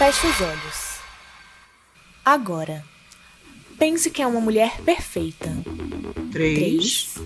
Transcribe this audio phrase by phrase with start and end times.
[0.00, 0.98] Feche os olhos.
[2.24, 2.82] Agora,
[3.78, 5.50] pense que é uma mulher perfeita.
[6.32, 7.16] Três,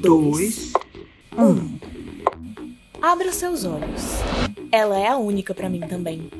[0.00, 0.72] dois,
[1.36, 1.78] um.
[3.02, 4.00] Abra seus olhos.
[4.72, 6.30] Ela é a única pra mim também.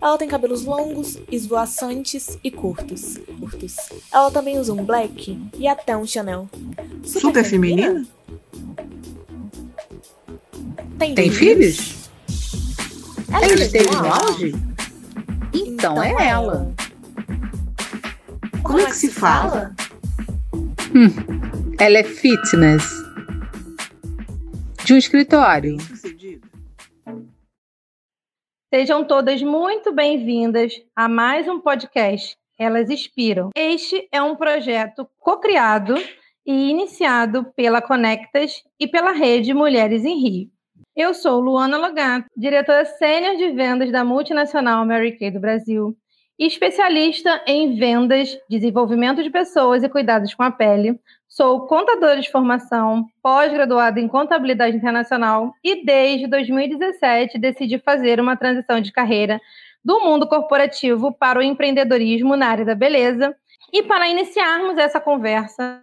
[0.00, 3.18] Ela tem cabelos longos, esvoaçantes e curtos.
[3.38, 3.76] curtos.
[4.10, 6.48] Ela também usa um black e até um Chanel.
[7.04, 8.06] Super feminina?
[10.98, 11.96] Tem, Tem filhos?
[13.30, 14.71] Ela Ela esteve no auge?
[15.82, 16.72] Então, é ela.
[18.62, 19.74] Como é que se fala?
[21.76, 22.88] Ela é fitness.
[24.84, 25.76] De um escritório.
[28.72, 33.50] Sejam todas muito bem-vindas a mais um podcast Elas Inspiram.
[33.52, 35.96] Este é um projeto co-criado
[36.46, 40.61] e iniciado pela Conectas e pela Rede Mulheres em Rio.
[40.94, 45.96] Eu sou Luana Logato, diretora sênior de vendas da multinacional Mary Kay do Brasil
[46.38, 51.00] e especialista em vendas, desenvolvimento de pessoas e cuidados com a pele.
[51.26, 58.78] Sou contadora de formação, pós-graduada em contabilidade internacional e desde 2017 decidi fazer uma transição
[58.78, 59.40] de carreira
[59.82, 63.34] do mundo corporativo para o empreendedorismo na área da beleza.
[63.72, 65.82] E para iniciarmos essa conversa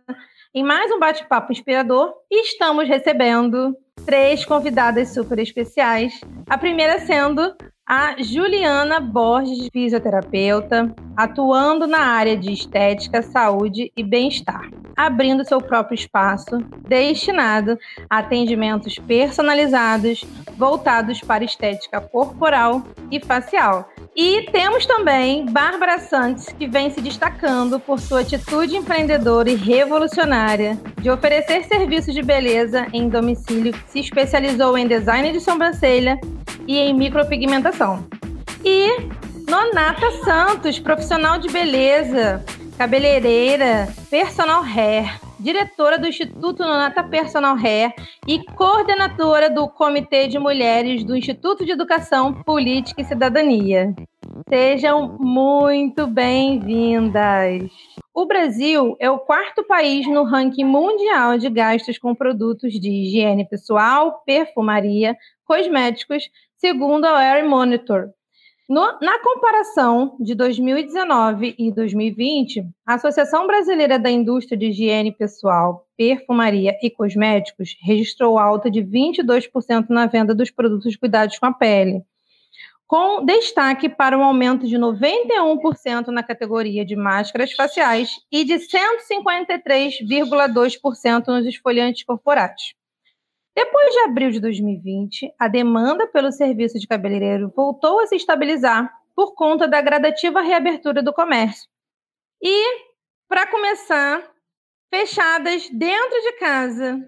[0.53, 6.19] em mais um bate-papo inspirador, estamos recebendo três convidadas super especiais.
[6.47, 14.69] A primeira sendo a Juliana Borges, fisioterapeuta, atuando na área de estética, saúde e bem-estar,
[14.95, 17.78] abrindo seu próprio espaço destinado
[18.09, 20.23] a atendimentos personalizados
[20.58, 23.88] voltados para estética corporal e facial.
[24.22, 30.78] E temos também Bárbara Santos, que vem se destacando por sua atitude empreendedora e revolucionária
[31.02, 36.20] de oferecer serviços de beleza em domicílio, se especializou em design de sobrancelha
[36.67, 38.06] e em micropigmentação.
[38.62, 38.90] E
[39.50, 42.44] Nonata Santos, profissional de beleza,
[42.78, 47.94] cabeleireira, personal hair, diretora do Instituto Nonata Personal Hair
[48.28, 53.96] e coordenadora do Comitê de Mulheres do Instituto de Educação, Política e Cidadania.
[54.50, 57.70] Sejam muito bem-vindas!
[58.12, 63.48] O Brasil é o quarto país no ranking mundial de gastos com produtos de higiene
[63.48, 65.16] pessoal, perfumaria,
[65.46, 66.24] cosméticos,
[66.58, 68.10] segundo a Air Monitor.
[68.68, 75.86] No- na comparação de 2019 e 2020, a Associação Brasileira da Indústria de Higiene Pessoal,
[75.96, 81.54] Perfumaria e Cosméticos registrou alta de 22% na venda dos produtos de cuidados com a
[81.54, 82.04] pele,
[82.89, 91.27] com destaque para um aumento de 91% na categoria de máscaras faciais e de 153,2%
[91.27, 92.73] nos esfoliantes corporais.
[93.55, 98.91] Depois de abril de 2020, a demanda pelo serviço de cabeleireiro voltou a se estabilizar
[99.16, 101.69] por conta da gradativa reabertura do comércio.
[102.41, 102.88] E,
[103.27, 104.27] para começar,
[104.89, 107.06] fechadas dentro de casa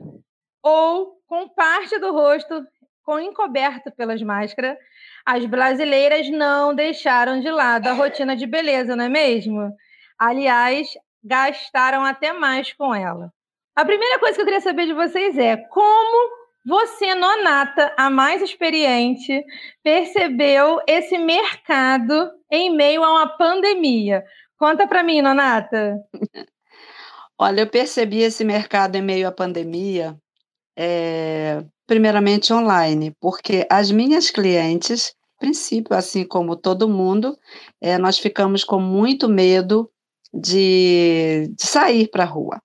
[0.62, 2.68] ou com parte do rosto
[3.04, 4.78] com encoberto pelas máscaras,
[5.26, 9.74] as brasileiras não deixaram de lado a rotina de beleza, não é mesmo?
[10.18, 10.88] Aliás,
[11.24, 13.32] gastaram até mais com ela.
[13.76, 18.42] A primeira coisa que eu queria saber de vocês é como você, Nonata, a mais
[18.42, 19.44] experiente,
[19.84, 24.24] percebeu esse mercado em meio a uma pandemia?
[24.58, 25.98] Conta para mim, Nonata.
[27.38, 30.16] Olha, eu percebi esse mercado em meio à pandemia,
[30.78, 37.38] eh, primeiramente online, porque as minhas clientes, princípio, assim como todo mundo,
[37.82, 39.92] eh, nós ficamos com muito medo
[40.34, 42.62] de, de sair para a rua.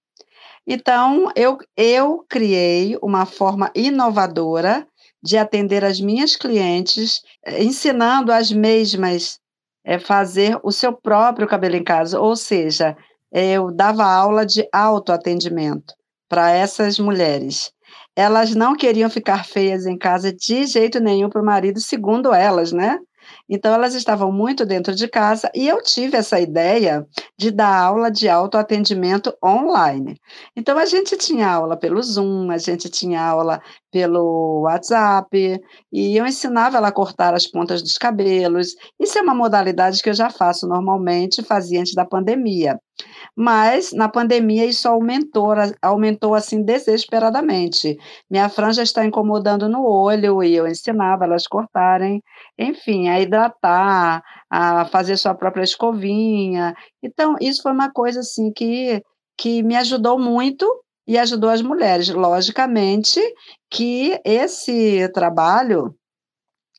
[0.65, 4.87] Então, eu, eu criei uma forma inovadora
[5.21, 9.41] de atender as minhas clientes, eh, ensinando as mesmas
[9.85, 12.97] a fazer o seu próprio cabelo em casa, ou seja,
[13.33, 15.95] eu dava aula de autoatendimento
[16.29, 17.75] para essas mulheres.
[18.16, 22.72] Elas não queriam ficar feias em casa de jeito nenhum para o marido, segundo elas,
[22.72, 22.99] né?
[23.49, 27.07] Então, elas estavam muito dentro de casa e eu tive essa ideia
[27.39, 30.16] de dar aula de autoatendimento online.
[30.57, 33.60] Então, a gente tinha aula pelo Zoom, a gente tinha aula
[33.93, 35.60] pelo WhatsApp,
[35.93, 38.75] e eu ensinava ela a cortar as pontas dos cabelos.
[39.01, 42.78] Isso é uma modalidade que eu já faço normalmente, fazia antes da pandemia.
[43.37, 47.97] Mas na pandemia isso aumentou, aumentou assim desesperadamente.
[48.31, 52.22] Minha franja está incomodando no olho e eu ensinava elas cortarem,
[52.59, 56.74] enfim, a hidratar, a fazer sua própria escovinha.
[57.03, 59.03] Então, isso foi uma coisa assim que,
[59.38, 60.66] que me ajudou muito
[61.06, 62.09] e ajudou as mulheres.
[62.09, 63.21] Logicamente
[63.71, 65.94] que esse trabalho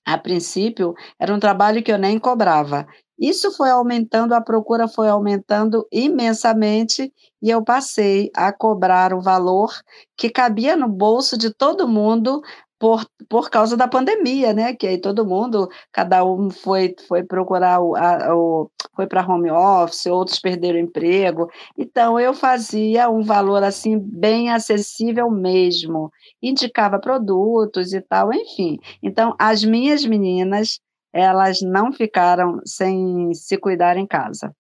[0.06, 2.88] A princípio, era um trabalho que eu nem cobrava.
[3.19, 7.12] Isso foi aumentando, a procura foi aumentando imensamente
[7.42, 9.69] e eu passei a cobrar o valor
[10.18, 12.42] que cabia no bolso de todo mundo
[12.80, 14.74] por, por causa da pandemia, né?
[14.74, 19.52] Que aí todo mundo, cada um foi, foi procurar o, a, o foi para home
[19.52, 21.50] office, outros perderam emprego.
[21.78, 28.78] Então eu fazia um valor assim bem acessível mesmo, indicava produtos e tal, enfim.
[29.02, 30.80] Então as minhas meninas
[31.14, 34.54] elas não ficaram sem se cuidar em casa.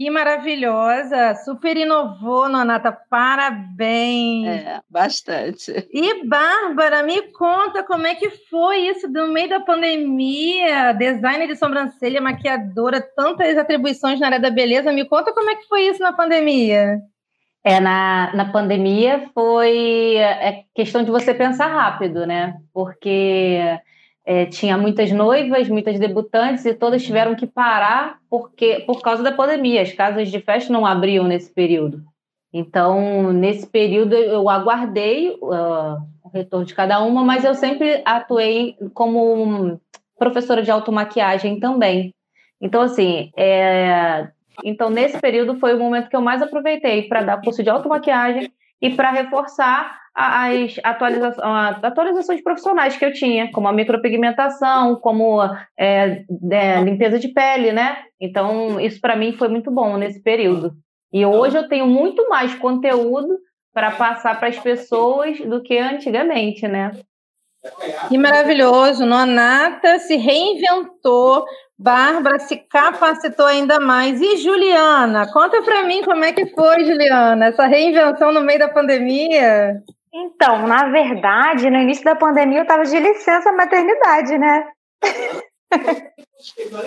[0.00, 1.34] Que maravilhosa!
[1.44, 2.90] Super inovou, Nonata.
[2.90, 4.46] Parabéns!
[4.46, 5.86] É, bastante.
[5.92, 10.94] E, Bárbara, me conta como é que foi isso no meio da pandemia?
[10.94, 14.90] Design de sobrancelha, maquiadora, tantas atribuições na área da beleza.
[14.90, 16.98] Me conta como é que foi isso na pandemia.
[17.62, 22.54] É, na, na pandemia foi é questão de você pensar rápido, né?
[22.72, 23.78] Porque
[24.30, 29.32] é, tinha muitas noivas, muitas debutantes e todas tiveram que parar porque por causa da
[29.32, 29.82] pandemia.
[29.82, 32.04] As casas de festa não abriam nesse período.
[32.52, 38.76] Então, nesse período, eu aguardei uh, o retorno de cada uma, mas eu sempre atuei
[38.94, 39.80] como
[40.16, 42.14] professora de automaquiagem também.
[42.60, 44.28] Então, assim, é...
[44.62, 48.52] então nesse período foi o momento que eu mais aproveitei para dar curso de automaquiagem
[48.80, 51.28] e para reforçar as atualiza
[51.82, 55.40] atualizações profissionais que eu tinha, como a micropigmentação, como
[55.78, 57.98] é, é, limpeza de pele, né?
[58.20, 60.72] Então, isso para mim foi muito bom nesse período.
[61.12, 63.38] E hoje eu tenho muito mais conteúdo
[63.72, 66.92] para passar para as pessoas do que antigamente, né?
[68.08, 69.04] Que maravilhoso!
[69.04, 71.44] Nonata se reinventou,
[71.78, 74.20] Bárbara se capacitou ainda mais.
[74.20, 78.68] E Juliana, conta para mim como é que foi, Juliana, essa reinvenção no meio da
[78.68, 79.82] pandemia.
[80.12, 84.68] Então, na verdade, no início da pandemia eu estava de licença maternidade, né?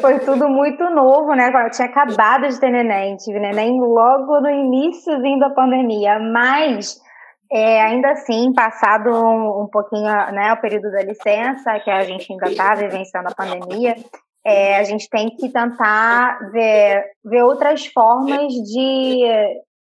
[0.02, 1.50] Foi tudo muito novo, né?
[1.50, 7.00] Eu tinha acabado de ter neném, tive neném logo no iníciozinho da pandemia, mas
[7.52, 12.32] é, ainda assim, passado um, um, pouquinho né, o período da licença, que a gente
[12.32, 13.96] ainda está vivenciando a pandemia,
[14.46, 19.24] é, a gente tem que tentar ver, ver outras formas de,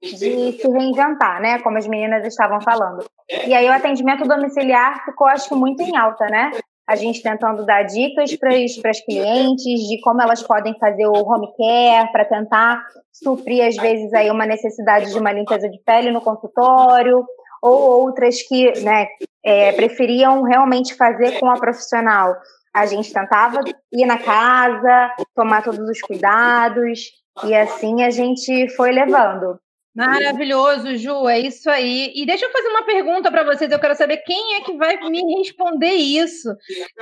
[0.01, 1.59] de se reinventar, né?
[1.59, 3.05] Como as meninas estavam falando.
[3.45, 6.51] E aí o atendimento domiciliar ficou, acho que, muito em alta, né?
[6.87, 8.49] A gente tentando dar dicas para
[8.89, 12.83] as clientes de como elas podem fazer o home care para tentar
[13.13, 17.23] suprir, às vezes, aí uma necessidade de uma limpeza de pele no consultório,
[17.61, 19.07] ou outras que né,
[19.45, 22.35] é, preferiam realmente fazer com a profissional.
[22.73, 23.61] A gente tentava
[23.93, 27.11] ir na casa, tomar todos os cuidados,
[27.43, 29.59] e assim a gente foi levando.
[29.93, 32.13] Maravilhoso, Ju, é isso aí.
[32.15, 34.97] E deixa eu fazer uma pergunta para vocês, eu quero saber quem é que vai
[35.09, 36.49] me responder isso.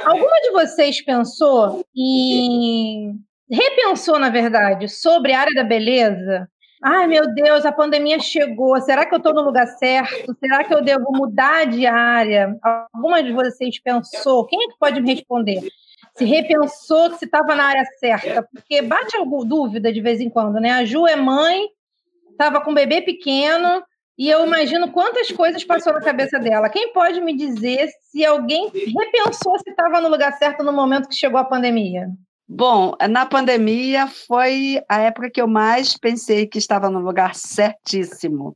[0.03, 3.13] Alguma de vocês pensou em.
[3.50, 6.50] repensou, na verdade, sobre a área da beleza?
[6.81, 8.80] Ai, meu Deus, a pandemia chegou.
[8.81, 10.33] Será que eu estou no lugar certo?
[10.39, 12.56] Será que eu devo mudar de área?
[12.94, 14.45] Alguma de vocês pensou?
[14.45, 15.62] Quem é que pode me responder?
[16.18, 18.47] Se repensou que se estava na área certa?
[18.51, 20.71] Porque bate alguma dúvida de vez em quando, né?
[20.71, 21.68] A Ju é mãe
[22.39, 23.83] estava com um bebê pequeno
[24.18, 26.69] e eu imagino quantas coisas passou na cabeça dela.
[26.69, 31.15] Quem pode me dizer se alguém repensou se estava no lugar certo no momento que
[31.15, 32.07] chegou a pandemia?
[32.47, 38.55] Bom, na pandemia foi a época que eu mais pensei que estava no lugar certíssimo.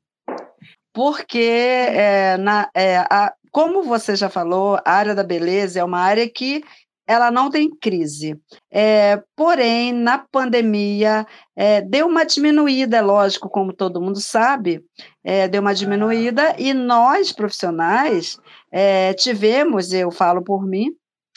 [0.94, 6.00] Porque, é, na, é, a, como você já falou, a área da beleza é uma
[6.00, 6.64] área que
[7.08, 8.40] ela não tem crise.
[8.72, 14.84] É, porém, na pandemia, é, deu uma diminuída, é lógico, como todo mundo sabe,
[15.24, 18.38] é, deu uma diminuída, e nós, profissionais,
[18.72, 20.92] é, tivemos, eu falo por mim,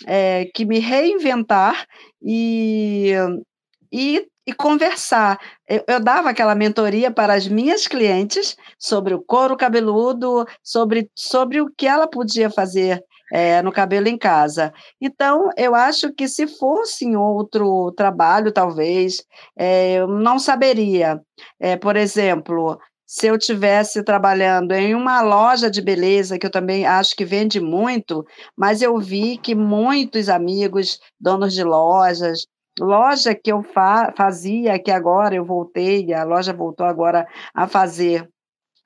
[0.07, 1.87] é, que me reinventar
[2.23, 3.13] e,
[3.93, 5.39] e, e conversar.
[5.69, 11.61] Eu, eu, dava aquela mentoria para as minhas clientes sobre o couro cabeludo, sobre, sobre
[11.61, 13.03] o que ela podia fazer
[13.33, 14.73] é, no cabelo em casa.
[15.01, 19.25] Então, eu acho que se fosse em outro trabalho, talvez,
[19.57, 21.21] é, eu não saberia.
[21.61, 26.87] É, por exemplo, se eu tivesse trabalhando em uma loja de beleza, que eu também
[26.87, 28.25] acho que vende muito,
[28.57, 32.47] mas eu vi que muitos amigos, donos de lojas,
[32.81, 38.29] loja que eu fa fazia, que agora eu voltei, a loja voltou agora a fazer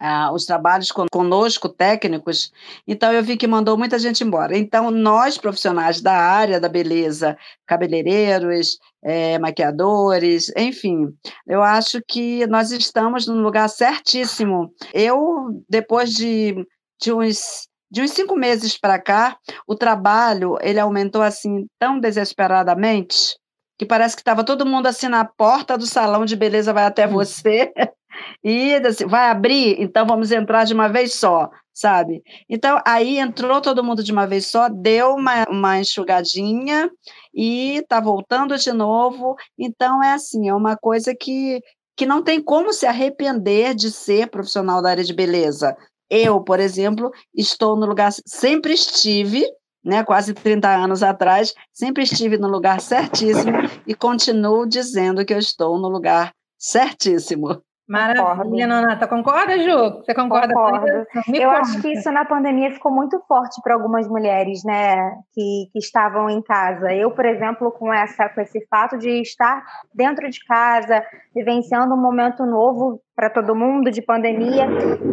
[0.01, 2.51] ah, os trabalhos conosco, técnicos,
[2.89, 4.57] então eu vi que mandou muita gente embora.
[4.57, 11.15] Então, nós, profissionais da área da beleza, cabeleireiros, é, maquiadores, enfim,
[11.47, 14.73] eu acho que nós estamos no lugar certíssimo.
[14.95, 16.55] Eu, depois de,
[17.01, 23.37] de uns De uns cinco meses para cá, o trabalho ele aumentou assim tão desesperadamente
[23.77, 27.07] que parece que estava todo mundo assim na porta do salão de beleza vai até
[27.07, 27.13] hum.
[27.13, 27.73] você
[28.43, 32.23] e assim, vai abrir, então vamos entrar de uma vez só, sabe?
[32.49, 36.91] Então aí entrou todo mundo de uma vez só, deu uma, uma enxugadinha
[37.35, 39.37] e está voltando de novo.
[39.59, 41.61] Então é assim, é uma coisa que
[41.97, 45.77] que não tem como se arrepender de ser profissional da área de beleza.
[46.09, 49.45] Eu, por exemplo, estou no lugar, sempre estive,
[49.85, 53.53] né, quase 30 anos atrás, sempre estive no lugar certíssimo
[53.87, 57.63] e continuo dizendo que eu estou no lugar certíssimo.
[57.91, 59.09] Maravilha, Nonata.
[59.09, 59.99] Concorda, Ju?
[59.99, 60.81] Você concorda Concordo.
[60.81, 61.35] com isso?
[61.35, 61.61] Eu conta.
[61.61, 66.31] acho que isso na pandemia ficou muito forte para algumas mulheres, né, que, que estavam
[66.31, 66.95] em casa.
[66.95, 71.05] Eu, por exemplo, com, essa, com esse fato de estar dentro de casa,
[71.35, 74.69] vivenciando um momento novo para todo mundo de pandemia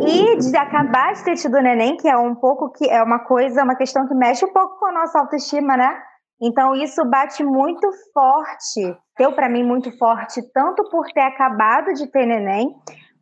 [0.07, 3.63] e de acabar de ter tido neném, que é um pouco que é uma coisa,
[3.63, 5.97] uma questão que mexe um pouco com a nossa autoestima, né?
[6.41, 12.07] Então isso bate muito forte, deu para mim muito forte, tanto por ter acabado de
[12.07, 12.75] ter neném,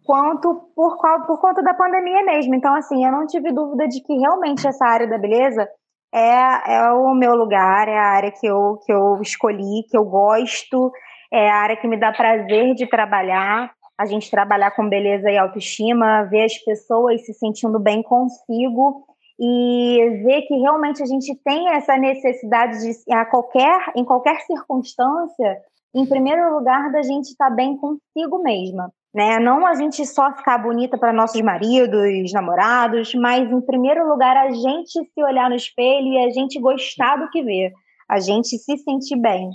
[0.05, 2.55] quanto por, por conta da pandemia mesmo.
[2.55, 5.67] Então, assim, eu não tive dúvida de que realmente essa área da beleza
[6.13, 10.05] é, é o meu lugar, é a área que eu, que eu escolhi, que eu
[10.05, 10.91] gosto,
[11.31, 13.71] é a área que me dá prazer de trabalhar.
[13.97, 19.05] A gente trabalhar com beleza e autoestima, ver as pessoas se sentindo bem consigo
[19.39, 25.57] e ver que realmente a gente tem essa necessidade de, a qualquer, em qualquer circunstância,
[25.93, 28.91] em primeiro lugar, da gente estar tá bem consigo mesma.
[29.13, 29.39] Né?
[29.39, 34.51] Não a gente só ficar bonita para nossos maridos, namorados, mas em primeiro lugar a
[34.51, 37.71] gente se olhar no espelho e a gente gostar do que vê,
[38.09, 39.51] a gente se sentir bem,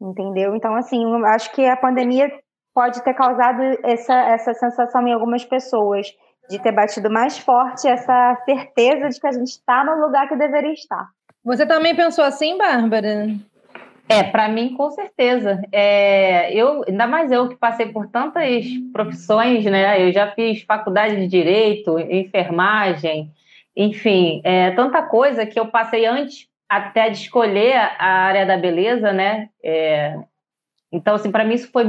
[0.00, 0.56] entendeu?
[0.56, 2.28] Então, assim, acho que a pandemia
[2.74, 6.08] pode ter causado essa, essa sensação em algumas pessoas
[6.48, 10.36] de ter batido mais forte essa certeza de que a gente está no lugar que
[10.36, 11.08] deveria estar.
[11.44, 13.28] Você também pensou assim, Bárbara?
[14.08, 15.60] É, para mim, com certeza.
[15.70, 20.02] É, eu, ainda mais eu que passei por tantas profissões, né?
[20.02, 23.30] Eu já fiz faculdade de direito, enfermagem,
[23.76, 29.12] enfim, é, tanta coisa que eu passei antes até de escolher a área da beleza,
[29.12, 29.50] né?
[29.62, 30.18] É,
[30.90, 31.84] então, assim, para mim isso foi,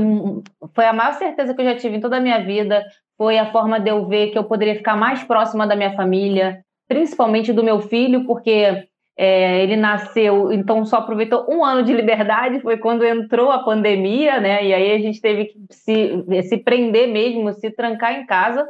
[0.75, 2.85] foi a maior certeza que eu já tive em toda a minha vida
[3.19, 6.63] foi a forma de eu ver que eu poderia ficar mais próxima da minha família,
[6.87, 12.61] principalmente do meu filho, porque é, ele nasceu, então só aproveitou um ano de liberdade,
[12.61, 14.65] foi quando entrou a pandemia, né?
[14.65, 18.65] E aí a gente teve que se, se prender mesmo, se trancar em casa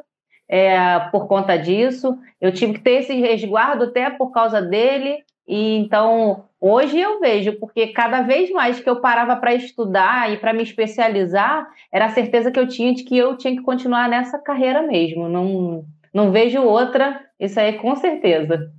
[0.49, 2.17] é, por conta disso.
[2.41, 5.19] Eu tive que ter esse resguardo até por causa dele.
[5.49, 10.37] E então hoje eu vejo, porque cada vez mais que eu parava para estudar e
[10.37, 14.07] para me especializar, era a certeza que eu tinha de que eu tinha que continuar
[14.07, 15.27] nessa carreira mesmo.
[15.27, 18.71] Não, não vejo outra, isso aí com certeza.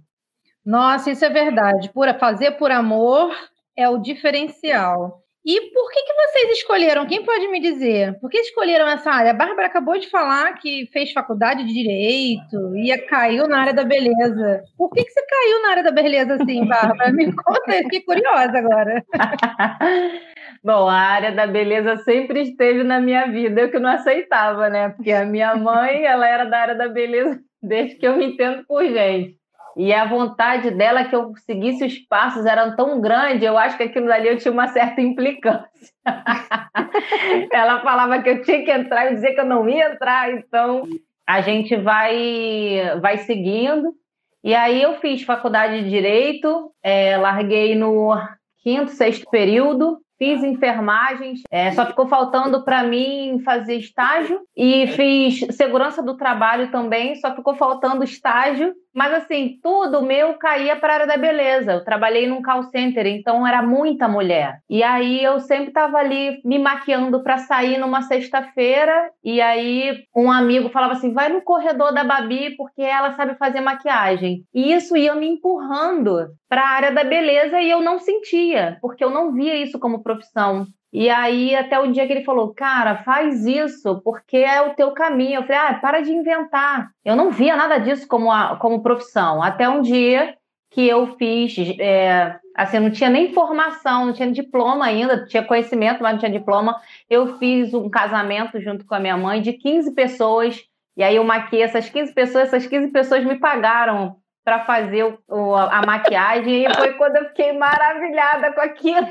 [0.64, 1.90] Nossa, isso é verdade.
[1.92, 3.34] Por fazer por amor
[3.76, 5.24] é o diferencial.
[5.44, 7.06] E por que, que vocês escolheram?
[7.06, 8.18] Quem pode me dizer?
[8.20, 9.30] Por que escolheram essa área?
[9.30, 13.82] A Bárbara acabou de falar que fez faculdade de Direito e caiu na área da
[13.82, 14.62] beleza.
[14.76, 17.10] Por que, que você caiu na área da beleza assim, Bárbara?
[17.12, 19.02] Me conta, eu fiquei curiosa agora.
[20.62, 24.90] Bom, a área da beleza sempre esteve na minha vida, eu que não aceitava, né?
[24.90, 28.64] Porque a minha mãe, ela era da área da beleza desde que eu me entendo
[28.66, 29.39] por gente.
[29.76, 33.84] E a vontade dela que eu seguisse os passos era tão grande, eu acho que
[33.84, 35.68] aquilo dali eu tinha uma certa implicância.
[37.52, 40.88] ela falava que eu tinha que entrar, eu dizia que eu não ia entrar, então
[41.26, 43.94] a gente vai, vai seguindo.
[44.42, 48.16] E aí eu fiz faculdade de Direito, é, larguei no
[48.62, 55.40] quinto, sexto período, fiz enfermagem, é, só ficou faltando para mim fazer estágio e fiz
[55.56, 58.74] segurança do trabalho também, só ficou faltando estágio.
[58.94, 61.72] Mas assim, tudo meu caía para a área da beleza.
[61.72, 64.58] Eu trabalhei num call center, então era muita mulher.
[64.68, 69.10] E aí eu sempre estava ali me maquiando para sair numa sexta-feira.
[69.22, 73.60] E aí um amigo falava assim: vai no corredor da Babi, porque ela sabe fazer
[73.60, 74.44] maquiagem.
[74.52, 79.04] E isso ia me empurrando para a área da beleza e eu não sentia, porque
[79.04, 80.66] eu não via isso como profissão.
[80.92, 84.90] E aí, até o dia que ele falou, cara, faz isso, porque é o teu
[84.92, 85.36] caminho.
[85.36, 86.90] Eu falei, ah, para de inventar.
[87.04, 89.40] Eu não via nada disso como, a, como profissão.
[89.40, 90.36] Até um dia
[90.70, 96.02] que eu fiz, é, assim, não tinha nem formação, não tinha diploma ainda, tinha conhecimento,
[96.02, 96.80] mas não tinha diploma.
[97.08, 100.60] Eu fiz um casamento junto com a minha mãe de 15 pessoas,
[100.96, 105.18] e aí eu maquiei essas 15 pessoas, essas 15 pessoas me pagaram para fazer o,
[105.28, 109.06] o, a maquiagem, e foi quando eu fiquei maravilhada com aquilo.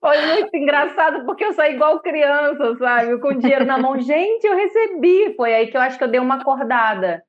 [0.00, 3.18] Foi muito engraçado, porque eu saí igual criança, sabe?
[3.18, 4.00] Com dinheiro na mão.
[4.00, 5.34] Gente, eu recebi.
[5.36, 7.22] Foi aí que eu acho que eu dei uma acordada.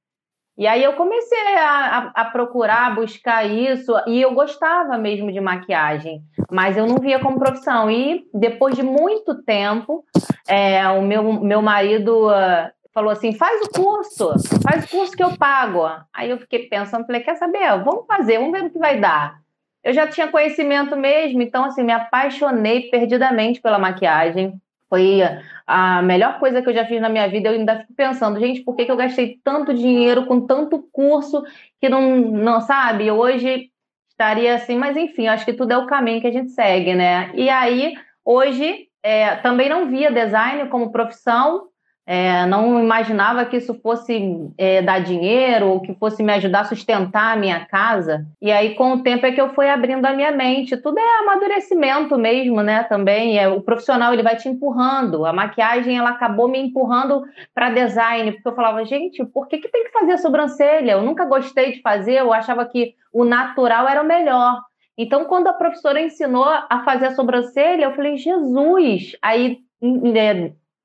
[0.60, 5.40] E aí eu comecei a, a, a, procurar, buscar isso, e eu gostava mesmo de
[5.40, 6.22] maquiagem,
[6.52, 7.90] mas eu não via como profissão.
[7.90, 10.04] E depois de muito tempo,
[10.46, 15.24] é, o meu, meu marido uh, falou assim: faz o curso, faz o curso que
[15.24, 15.90] eu pago.
[16.14, 17.82] Aí eu fiquei pensando, falei, quer saber?
[17.82, 19.40] Vamos fazer, vamos ver o que vai dar.
[19.84, 24.60] Eu já tinha conhecimento mesmo, então assim, me apaixonei perdidamente pela maquiagem.
[24.90, 25.22] Foi
[25.66, 27.50] a melhor coisa que eu já fiz na minha vida.
[27.50, 31.44] Eu ainda fico pensando, gente, por que, que eu gastei tanto dinheiro com tanto curso
[31.80, 33.12] que não, não sabe?
[33.12, 33.70] Hoje
[34.10, 37.32] estaria assim, mas enfim, acho que tudo é o caminho que a gente segue, né?
[37.36, 37.94] E aí,
[38.26, 41.68] hoje, é, também não via design como profissão,
[42.12, 46.66] é, não imaginava que isso fosse é, dar dinheiro ou que fosse me ajudar a
[46.66, 48.26] sustentar a minha casa.
[48.42, 50.76] E aí, com o tempo, é que eu fui abrindo a minha mente.
[50.76, 52.82] Tudo é amadurecimento mesmo, né?
[52.86, 55.24] Também é, o profissional ele vai te empurrando.
[55.24, 57.22] A maquiagem ela acabou me empurrando
[57.54, 60.94] para design, porque eu falava, gente, por que, que tem que fazer a sobrancelha?
[60.94, 64.60] Eu nunca gostei de fazer, eu achava que o natural era o melhor.
[64.98, 69.16] Então, quando a professora ensinou a fazer a sobrancelha, eu falei, Jesus!
[69.22, 69.60] Aí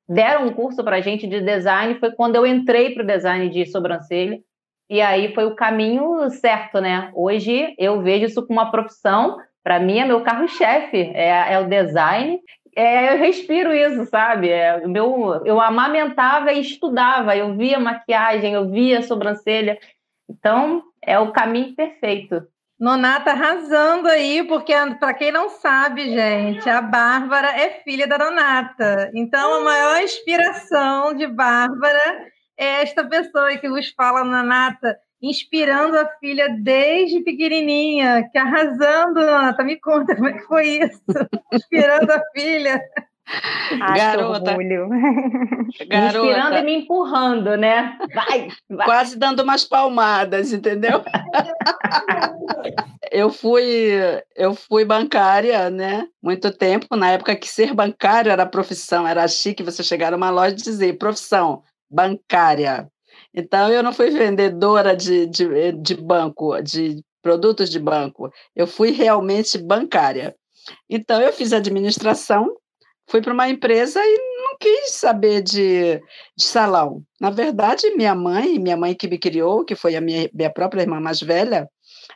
[0.08, 3.48] deram um curso para a gente de design, foi quando eu entrei para o design
[3.48, 4.38] de sobrancelha,
[4.88, 7.10] e aí foi o caminho certo, né?
[7.14, 11.66] Hoje eu vejo isso como uma profissão, para mim é meu carro-chefe, é, é, o
[11.66, 12.38] design,
[12.76, 14.50] é, eu respiro isso, sabe?
[14.50, 19.78] É, meu, eu amamentava e estudava, eu via maquiagem, eu via sobrancelha,
[20.28, 22.42] então é o caminho perfeito.
[22.78, 29.10] Nonata arrasando aí, porque para quem não sabe, gente, a Bárbara é filha da Nonata.
[29.14, 32.26] Então, a maior inspiração de Bárbara
[32.58, 39.62] é esta pessoa que vos fala, Nonata, inspirando a filha desde pequenininha, que arrasando, Nonata.
[39.62, 41.00] Me conta como é que foi isso,
[41.52, 42.82] inspirando a filha.
[43.26, 44.56] Ai, garota,
[45.88, 46.18] garota.
[46.18, 47.98] Inspirando e me empurrando, né?
[48.14, 48.86] Vai, vai.
[48.86, 51.02] Quase dando umas palmadas, entendeu?
[53.10, 53.92] eu fui
[54.36, 56.06] eu fui bancária, né?
[56.22, 60.52] Muito tempo, na época que ser bancário era profissão, era chique você chegar numa loja
[60.52, 62.88] e dizer profissão bancária.
[63.32, 68.30] Então eu não fui vendedora de, de, de banco, de produtos de banco.
[68.54, 70.36] Eu fui realmente bancária.
[70.88, 72.54] Então eu fiz administração
[73.06, 76.00] fui para uma empresa e não quis saber de,
[76.36, 77.02] de, salão.
[77.20, 80.82] Na verdade, minha mãe, minha mãe que me criou, que foi a minha, minha própria
[80.82, 81.68] irmã mais velha,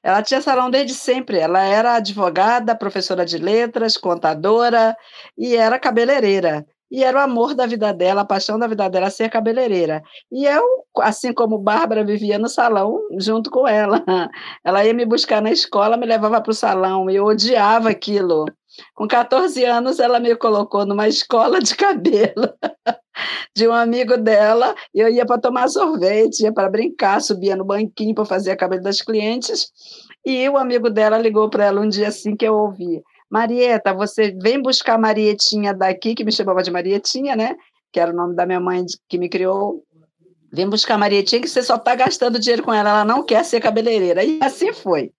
[0.02, 1.38] ela tinha salão desde sempre.
[1.38, 4.96] Ela era advogada, professora de letras, contadora
[5.36, 6.66] e era cabeleireira.
[6.90, 10.02] E era o amor da vida dela, a paixão da vida dela ser cabeleireira.
[10.32, 10.64] E eu,
[11.00, 14.02] assim como Bárbara, vivia no salão junto com ela.
[14.64, 18.46] Ela ia me buscar na escola, me levava para o salão, e eu odiava aquilo.
[18.94, 22.52] Com 14 anos, ela me colocou numa escola de cabelo
[23.54, 24.74] de um amigo dela.
[24.94, 28.56] E eu ia para tomar sorvete, ia para brincar, subia no banquinho para fazer a
[28.56, 29.70] cabelo das clientes.
[30.24, 34.32] E o amigo dela ligou para ela um dia assim que eu ouvi: Marieta, você
[34.40, 37.56] vem buscar a Marietinha daqui, que me chamava de Marietinha, né?
[37.92, 39.82] Que era o nome da minha mãe que me criou.
[40.50, 43.44] Vem buscar a Marietinha, que você só está gastando dinheiro com ela, ela não quer
[43.44, 44.24] ser cabeleireira.
[44.24, 45.12] E assim foi.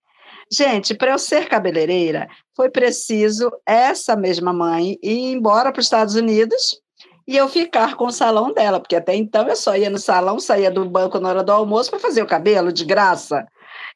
[0.52, 2.28] Gente, para eu ser cabeleireira,
[2.60, 6.78] foi preciso essa mesma mãe ir embora para os Estados Unidos
[7.26, 10.42] e eu ficar com o salão dela, porque até então eu só ia no salão,
[10.42, 13.48] saía do banco na hora do almoço para fazer o cabelo de graça.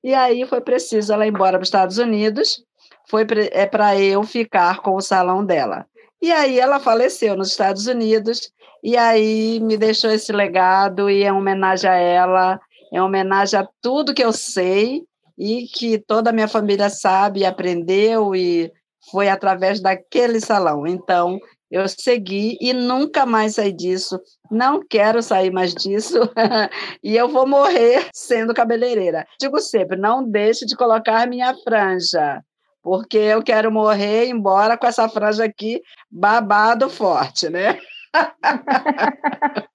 [0.02, 2.64] E aí foi preciso ela ir embora para os Estados Unidos,
[3.10, 5.86] foi é para eu ficar com o salão dela.
[6.22, 8.50] E aí ela faleceu nos Estados Unidos,
[8.82, 12.62] e aí me deixou esse legado, e é homenagem a ela,
[12.94, 15.04] é homenagem a tudo que eu sei,
[15.38, 18.72] e que toda a minha família sabe aprendeu e
[19.12, 20.88] foi através daquele salão.
[20.88, 24.20] Então, eu segui e nunca mais saí disso.
[24.52, 26.20] Não quero sair mais disso.
[27.04, 29.26] e eu vou morrer sendo cabeleireira.
[29.40, 32.42] Digo sempre, não deixe de colocar minha franja,
[32.84, 37.80] porque eu quero morrer embora com essa franja aqui babado forte, né?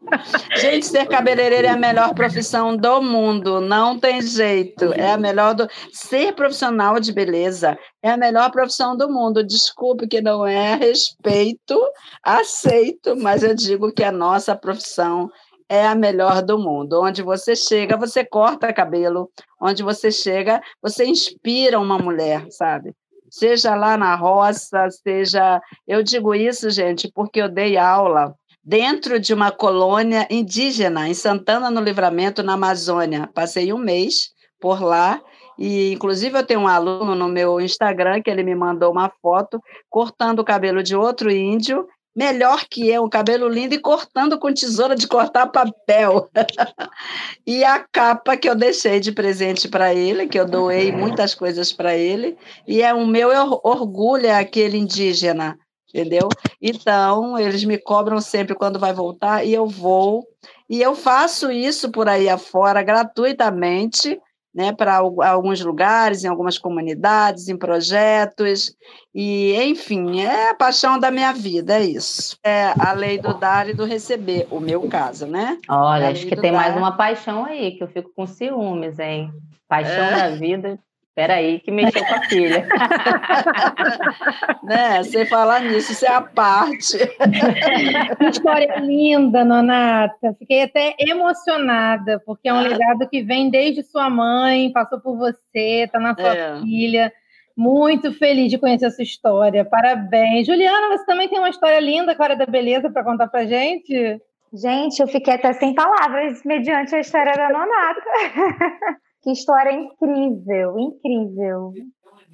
[0.57, 4.92] Gente, ser cabeleireira é a melhor profissão do mundo, não tem jeito.
[4.94, 5.68] É a melhor do.
[5.92, 9.44] Ser profissional de beleza é a melhor profissão do mundo.
[9.44, 11.79] Desculpe que não é respeito,
[12.22, 15.31] aceito, mas eu digo que a nossa profissão
[15.68, 17.03] é a melhor do mundo.
[17.03, 19.31] Onde você chega, você corta cabelo.
[19.61, 22.94] Onde você chega, você inspira uma mulher, sabe?
[23.31, 25.61] Seja lá na roça, seja.
[25.87, 31.71] Eu digo isso, gente, porque eu dei aula dentro de uma colônia indígena, em Santana
[31.71, 33.29] no Livramento, na Amazônia.
[33.33, 35.21] Passei um mês por lá.
[35.59, 39.61] E, inclusive, eu tenho um aluno no meu Instagram que ele me mandou uma foto
[39.88, 41.87] cortando o cabelo de outro índio
[42.18, 46.28] melhor que eu, um cabelo lindo e cortando com tesoura de cortar papel.
[47.46, 51.72] e a capa que eu deixei de presente para ele, que eu doei muitas coisas
[51.72, 53.28] para ele, e é o meu
[53.62, 55.57] orgulho é aquele indígena,
[55.94, 56.28] entendeu?
[56.61, 60.26] Então, eles me cobram sempre quando vai voltar e eu vou.
[60.68, 64.20] E eu faço isso por aí afora gratuitamente
[64.59, 68.75] né, para alguns lugares, em algumas comunidades, em projetos,
[69.14, 72.37] e enfim, é a paixão da minha vida, é isso.
[72.44, 75.59] É a lei do dar e do receber, o meu caso, né?
[75.68, 76.59] Olha, acho que tem dar...
[76.59, 79.31] mais uma paixão aí, que eu fico com ciúmes, hein?
[79.68, 80.16] Paixão é.
[80.16, 80.77] da vida,
[81.18, 82.64] Peraí, que mexeu com a filha.
[84.62, 85.02] né?
[85.02, 86.96] Sem falar nisso, isso é a parte.
[88.18, 90.37] Que história linda, Nonata.
[90.38, 95.83] Fiquei até emocionada, porque é um legado que vem desde sua mãe, passou por você,
[95.87, 96.61] está na sua é.
[96.61, 97.12] filha.
[97.57, 99.64] Muito feliz de conhecer a sua história.
[99.64, 100.46] Parabéns.
[100.46, 103.44] Juliana, você também tem uma história linda com a área da beleza para contar para
[103.44, 104.20] gente?
[104.52, 108.98] Gente, eu fiquei até sem palavras mediante a história da Nonata.
[109.29, 111.73] Que história incrível, incrível.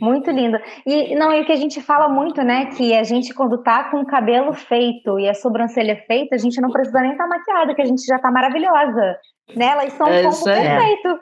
[0.01, 0.63] Muito linda.
[0.87, 2.67] E não, e o que a gente fala muito, né?
[2.67, 6.61] Que a gente, quando tá com o cabelo feito e a sobrancelha feita, a gente
[6.61, 9.19] não precisa nem estar tá maquiada, que a gente já tá maravilhosa.
[9.57, 9.67] Né?
[9.67, 11.09] Elas são é um combo perfeito.
[11.09, 11.19] É,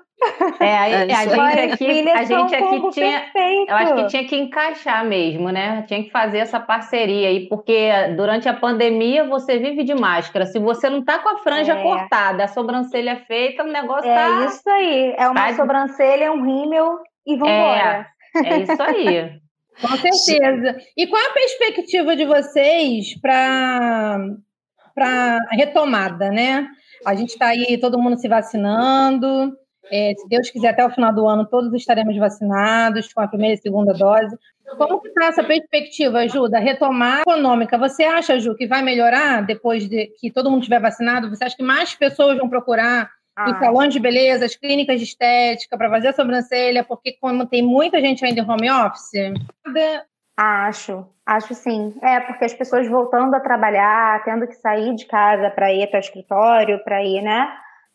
[0.61, 3.71] a, é a gente aqui, a gente aqui tinha, perfeito.
[3.71, 5.83] eu acho que tinha que encaixar mesmo, né?
[5.87, 10.47] Tinha que fazer essa parceria aí, porque durante a pandemia você vive de máscara.
[10.47, 11.83] Se você não tá com a franja é.
[11.83, 14.43] cortada, a sobrancelha feita, o negócio é tá.
[14.43, 15.15] É isso aí.
[15.19, 15.55] É uma tá...
[15.55, 18.07] sobrancelha, um rímel e vambora.
[18.37, 19.41] É, é isso aí.
[19.81, 20.77] com certeza.
[20.97, 24.19] E qual a perspectiva de vocês para
[24.95, 26.69] para retomada, né?
[27.07, 29.53] A gente está aí, todo mundo se vacinando.
[29.90, 33.55] É, se Deus quiser, até o final do ano, todos estaremos vacinados com a primeira
[33.55, 34.37] e segunda dose.
[34.77, 37.77] Como está essa perspectiva, Ju, da retomada econômica?
[37.77, 41.29] Você acha, Ju, que vai melhorar depois de que todo mundo estiver vacinado?
[41.29, 43.51] Você acha que mais pessoas vão procurar ah.
[43.51, 46.85] os salões de beleza, as clínicas de estética para fazer a sobrancelha?
[46.85, 49.12] Porque como tem muita gente ainda em home office...
[50.35, 51.95] Acho, acho sim.
[52.03, 55.99] É, porque as pessoas voltando a trabalhar, tendo que sair de casa para ir para
[55.99, 57.53] o escritório, para ir, né?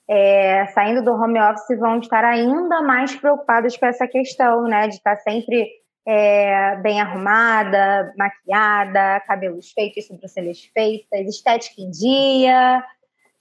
[0.09, 4.95] É, saindo do home office vão estar ainda mais preocupadas com essa questão, né, de
[4.95, 5.67] estar sempre
[6.07, 12.81] é, bem arrumada, maquiada, cabelos feitos, sobrancelhas feitas, estética em dia,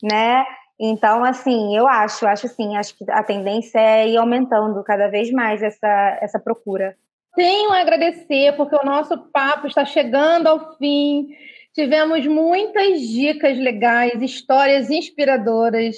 [0.03, 0.45] né?
[0.79, 5.31] Então, assim, eu acho, acho sim, acho que a tendência é ir aumentando cada vez
[5.31, 6.97] mais essa, essa procura.
[7.35, 11.29] Tenho a agradecer, porque o nosso papo está chegando ao fim.
[11.73, 15.97] Tivemos muitas dicas legais, histórias inspiradoras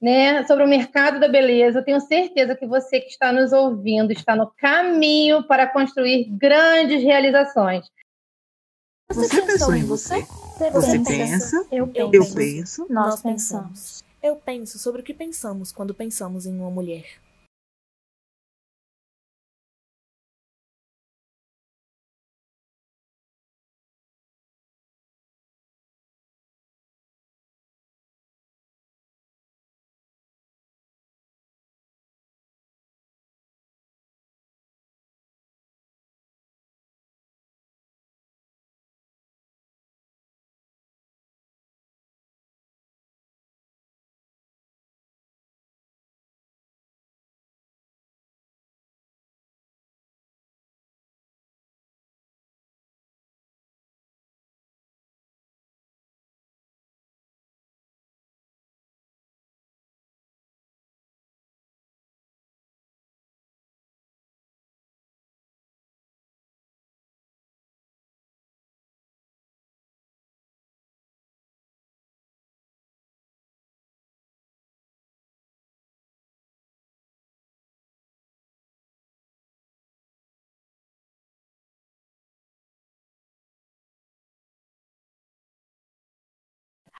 [0.00, 1.80] né, sobre o mercado da beleza.
[1.80, 7.02] Eu tenho certeza que você que está nos ouvindo está no caminho para construir grandes
[7.02, 7.86] realizações.
[9.10, 10.20] Você, você pensou em você?
[10.20, 14.04] Você, você pensa, pensa, eu penso, eu penso, nós pensamos.
[14.22, 17.06] Eu penso sobre o que pensamos quando pensamos em uma mulher.